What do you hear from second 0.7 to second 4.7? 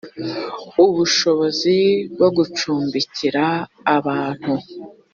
ubushobozi bwo gucumbikira abantu